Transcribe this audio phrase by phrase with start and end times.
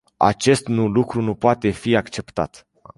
[0.17, 2.67] Acest nu lucru nu mai poate fi acceptat.